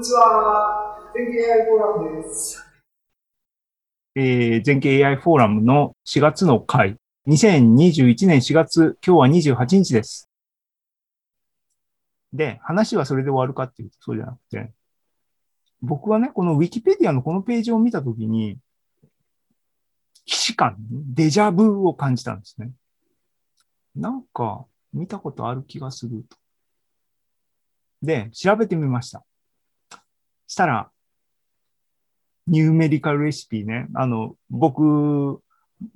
[0.00, 0.98] にちは。
[1.14, 2.64] 全経 AI フォーラムです。
[4.14, 6.96] えー、全経 AI フォーラムの4月の回。
[7.28, 10.30] 2021年4月、今日は28日です。
[12.32, 14.72] で、話はそれで終わるかっていうと、そうじゃなくて、
[15.82, 18.56] 僕はね、この Wikipedia のこのページを見たときに、
[20.26, 22.70] 既視感、デジャブを感じたんですね。
[23.94, 24.64] なんか、
[24.94, 26.38] 見たことある気がすると。
[28.00, 29.26] で、調べてみました。
[30.50, 30.90] したら、
[32.48, 33.86] ニューメリカルレシピね。
[33.94, 35.40] あの、僕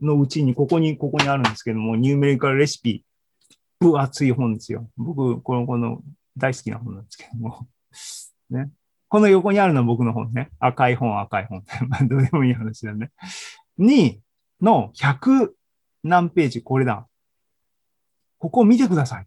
[0.00, 3.04] のうちに、ここに、ここにあるんですけども、ニューメリカルレシピ、
[3.80, 4.88] 分厚い本ですよ。
[4.96, 6.02] 僕、この、この、
[6.36, 7.66] 大好きな本なんですけども。
[8.48, 8.70] ね。
[9.08, 10.50] この横にあるのは僕の本ね。
[10.60, 11.64] 赤い本、赤い本。
[11.88, 13.10] まあ、どうでもいい話だね。
[13.76, 14.20] に、
[14.60, 15.50] の100
[16.04, 17.08] 何ページ、これだ。
[18.38, 19.26] ここを見てください。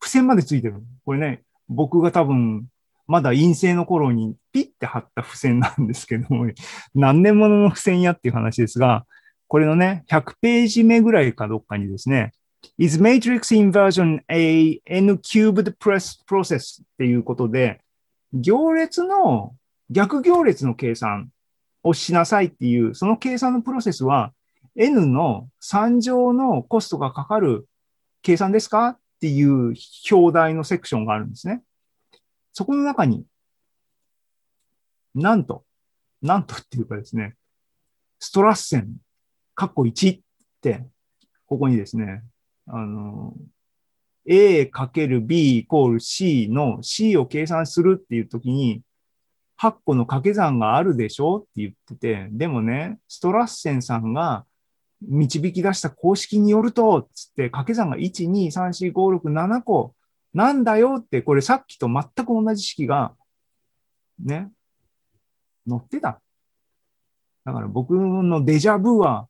[0.00, 0.82] 付箋までついてる。
[1.04, 2.68] これね、僕が多分、
[3.10, 6.46] まだ陰性の頃にピッて貼った付箋なんですけども、
[6.94, 9.04] 何年ものの付箋やっていう話ですが、
[9.48, 12.32] これのね、100ページ目ぐらいかどっかにですね、
[12.78, 17.80] is matrix inversion a n-cubed process っていうことで、
[18.32, 19.56] 行列の、
[19.90, 21.30] 逆行列の計算
[21.82, 24.32] をしなさいっていう、その計算のプロセスは、
[24.76, 27.66] n の3乗のコストがかかる
[28.22, 29.74] 計算ですかっていう
[30.12, 31.62] 表題のセクションがあるんですね。
[32.60, 33.24] そこの中に、
[35.14, 35.64] なんと、
[36.20, 37.36] なんとっていうかですね、
[38.18, 38.96] ストラッセン、
[39.54, 40.20] カッコ1っ
[40.60, 40.86] て、
[41.46, 42.22] ここにですね、
[42.66, 43.32] あの、
[44.26, 48.82] A かける B イコール C の C を計算するっていうときに、
[49.58, 54.44] 8個の掛け算があるでしょって言ってて、でもね、ストラッセンさんが
[55.00, 59.94] 導き出した公式によると、つって掛け算が1、2、3、4、5、6、7個
[60.32, 63.14] なんだよって、これさっきと全く同じ式が、
[64.18, 64.50] ね、
[65.68, 66.20] 載ってた。
[67.44, 69.28] だから僕のデジャブは、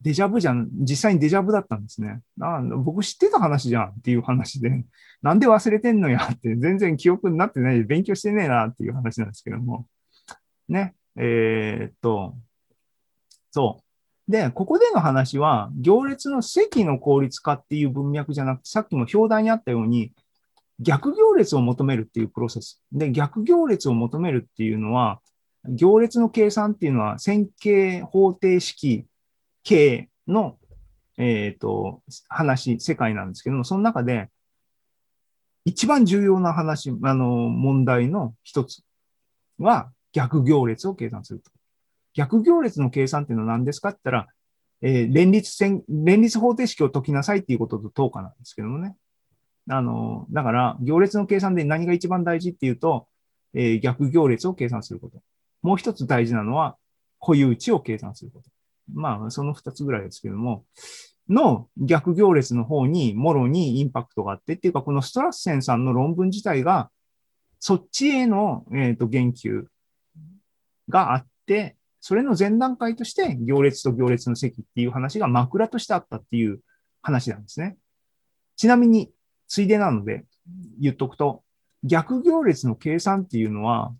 [0.00, 2.20] デジャブじゃん、実際にデジャブだったんですね。
[2.40, 4.84] あ僕知ってた話じゃんっていう話で、
[5.22, 9.88] なんで忘れてんのやって、全然記憶になってないで勉強してねえなっていう話なんですけども。
[10.68, 12.36] ね、えー、っと、
[13.50, 13.87] そう。
[14.28, 20.12] で、ここでの話は、行列の席の効率化っていう文脈じゃなくて、さっきも表題にあったように、
[20.80, 22.82] 逆行列を求めるっていうプロセス。
[22.92, 25.20] で、逆行列を求めるっていうのは、
[25.64, 29.06] 行列の計算っていうのは線形方程式
[29.64, 30.58] 系の、
[31.16, 34.28] えっ、ー、と、話、世界なんですけども、その中で、
[35.64, 38.82] 一番重要な話、あの、問題の一つ
[39.58, 41.50] は、逆行列を計算すると。
[42.18, 44.26] 逆行列の計算っていうのは何ですかって言ったら、
[44.82, 48.96] えー、連立線、連立方程式を解きなさいっていうことと等価なんですけどもね。
[49.70, 53.06] あの、だから、行列の計算で何が一番大事っていうと、
[53.54, 55.22] えー、逆行列を計算すること。
[55.62, 56.76] もう一つ大事なのは、
[57.20, 58.50] 固有値を計算すること。
[58.92, 60.64] まあ、その二つぐらいですけども、
[61.28, 66.90] の逆行列の方に、もろにインパクトがあってっていうか、このストラッセンさんの論文自体が、
[67.60, 69.66] そっちへの、えーと言及
[70.88, 76.60] があって、それの前段階として、行列と行列の席っていう話が枕としてあったっていう
[77.02, 77.76] 話なんですね。
[78.56, 79.10] ちなみに、
[79.46, 80.24] ついでなので
[80.80, 81.42] 言っとくと、
[81.82, 83.94] 逆行列の計算っていうのは、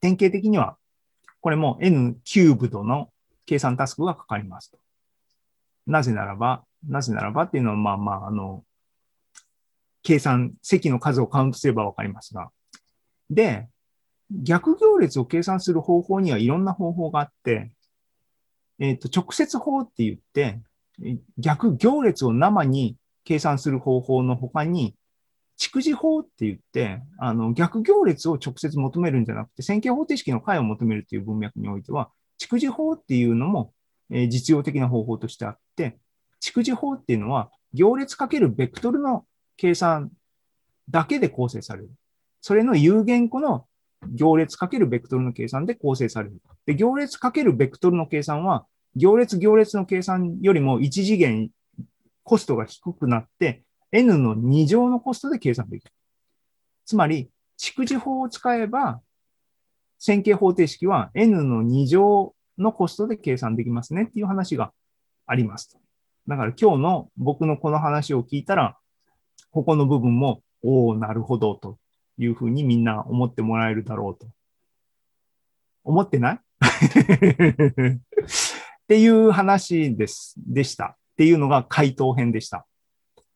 [0.00, 0.76] 典型的には、
[1.40, 3.10] これも n キューブドの
[3.46, 4.78] 計算タスクがかかりますと。
[5.86, 8.64] なぜならば、なぜならばっていうのは、まあまあ、あの、
[10.02, 12.50] 計算、席の数をカウントすればわかりますが。
[13.28, 13.68] で、
[14.30, 17.72] 逆行列を計算する方法にはいろんな方法があって、
[18.78, 20.60] えっ、ー、と、直接法って言って、
[21.38, 24.94] 逆行列を生に計算する方法の他に、
[25.58, 33.74] 蓄字法って言って、あの、逆行列を直接求めるんじゃなくて、線形方程式の解を求めるという文脈においては、蓄字法っていうのも、
[34.10, 35.98] えー、実用的な方法としてあって、
[36.42, 39.26] 蓄字法っていうのは、行列かけるベクトルの
[39.58, 40.10] 計算
[40.88, 41.90] だけで構成される。
[42.40, 43.66] それの有限個の
[44.08, 46.40] 行列かけるベクトルの計算で構成される。
[46.66, 48.66] で、行列かけるベクトルの計算は、
[48.96, 51.50] 行列行列の計算よりも一次元
[52.24, 53.62] コストが低くなって、
[53.92, 55.92] n の2乗のコストで計算できる。
[56.86, 59.00] つまり、蓄字法を使えば、
[59.98, 64.72] 線形方程式は n の2乗のコストで計算できますねっていう話が
[65.26, 65.78] あります。
[66.26, 68.78] だから今日の僕のこの話を聞いたら、
[69.50, 71.78] ここの部分も、おおなるほどと
[72.20, 74.30] いうふうにみんな思ってもらえるだろうと。
[75.82, 76.40] 思ってない？
[77.96, 78.00] っ
[78.86, 80.84] ていう話です、でした。
[80.84, 82.66] っていうのが回答編でした。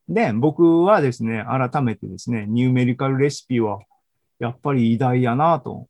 [0.07, 3.81] で、僕はですね、改めてですね、ニューメリカルレシピは
[4.39, 5.89] やっぱり偉大やなと